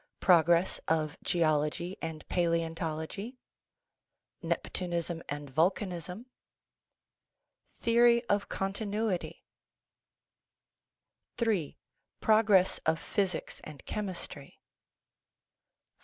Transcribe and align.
Prog 0.19 0.49
ress 0.49 0.79
of 0.87 1.15
Geology 1.23 1.95
and 2.01 2.27
Palaeontology 2.27 3.37
Neptunism 4.41 5.21
and 5.29 5.47
Vulcan 5.51 5.91
ism 5.91 6.25
Theory 7.81 8.25
of 8.27 8.49
Continuity 8.49 9.45
III. 11.39 11.77
Progress 12.19 12.79
of 12.83 12.99
Physics 12.99 13.61
and 13.63 13.85
Chemistry 13.85 14.57
IV. 14.59 14.61